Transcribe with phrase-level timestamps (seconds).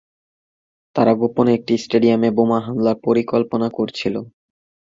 [0.95, 4.15] তারা গোপনে একটি স্টেডিয়ামে বোমা হামলার পরিকল্পনা করছিল।